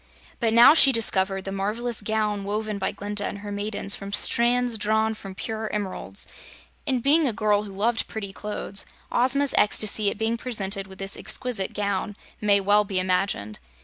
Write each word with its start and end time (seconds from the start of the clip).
But 0.39 0.51
now 0.51 0.73
she 0.73 0.91
discovered 0.91 1.43
the 1.45 1.51
marvelous 1.51 2.01
gown 2.01 2.43
woven 2.43 2.79
by 2.79 2.91
Glinda 2.91 3.23
and 3.23 3.37
her 3.37 3.51
maidens 3.51 3.93
from 3.95 4.11
strands 4.13 4.79
drawn 4.79 5.13
from 5.13 5.35
pure 5.35 5.71
emeralds, 5.71 6.27
and 6.87 7.03
being 7.03 7.27
a 7.27 7.33
girl 7.33 7.61
who 7.65 7.71
loved 7.71 8.07
pretty 8.07 8.33
clothes, 8.33 8.87
Ozma's 9.11 9.53
ecstasy 9.59 10.09
at 10.09 10.17
being 10.17 10.37
presented 10.37 10.87
with 10.87 10.97
this 10.97 11.15
exquisite 11.15 11.73
gown 11.73 12.15
may 12.41 12.59
well 12.59 12.83
be 12.83 12.99
imagined. 12.99 13.59